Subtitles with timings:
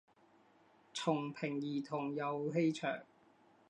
[0.93, 3.01] 重平儿童游戏场